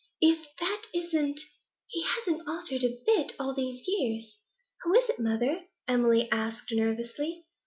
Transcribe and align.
If 0.19 0.47
that 0.59 0.87
isn't! 0.95 1.39
He 1.85 2.01
hasn't 2.03 2.47
altered 2.47 2.83
a 2.83 2.97
bit 3.05 3.33
all 3.39 3.53
these 3.53 3.87
years!' 3.87 4.39
'Who 4.81 4.95
is 4.95 5.07
it, 5.09 5.19
mother?' 5.19 5.65
Emily 5.87 6.27
asked 6.31 6.71
nervously. 6.71 7.45